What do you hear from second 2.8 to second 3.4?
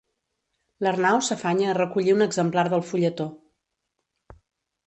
fulletó.